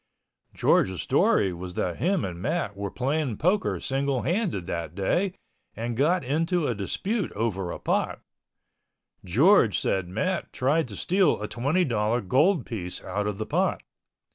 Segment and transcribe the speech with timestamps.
[0.55, 5.33] George's story was that him and Matt were playing poker single handed that day
[5.75, 8.19] and got into a dispute over a pot.
[9.23, 13.83] George said Matt tried to steal a twenty dollar gold piece out of the pot.